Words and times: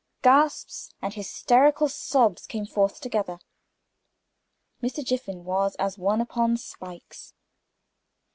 Gasps 0.23 0.95
and 0.99 1.13
hysterical 1.13 1.87
sobs 1.87 2.47
came 2.47 2.65
forth 2.65 3.01
together. 3.01 3.39
Mr. 4.81 5.05
Jiffin 5.05 5.45
was 5.45 5.75
as 5.75 5.95
one 5.95 6.21
upon 6.21 6.57
spikes. 6.57 7.35